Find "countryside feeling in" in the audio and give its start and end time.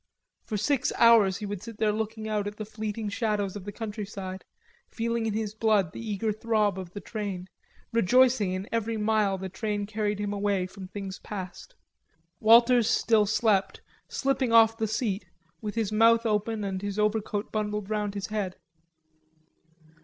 3.71-5.35